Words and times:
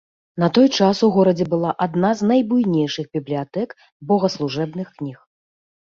На 0.43 0.47
той 0.57 0.67
час 0.77 1.01
у 1.07 1.09
горадзе 1.17 1.47
была 1.53 1.75
адна 1.87 2.11
з 2.23 2.31
найбуйнейшых 2.33 3.05
бібліятэк 3.21 3.79
богаслужэбных 4.13 4.87
кніг. 5.01 5.17